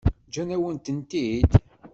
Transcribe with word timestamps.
Ǧǧant-awen-tent-id? 0.27 1.51